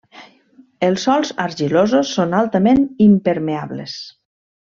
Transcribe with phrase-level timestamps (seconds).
[0.87, 3.97] Els sòls argilosos són altament impermeables.